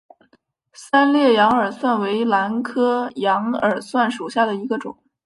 [0.73, 4.97] 三裂羊耳蒜为兰科羊耳蒜属下的一个种。